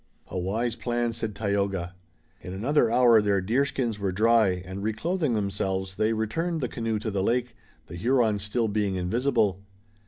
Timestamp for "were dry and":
3.99-4.81